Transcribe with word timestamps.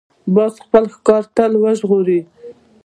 باز 0.35 0.53
خپل 0.65 0.83
ښکار 0.93 1.23
تل 1.35 1.51
وژغوري 1.63 2.19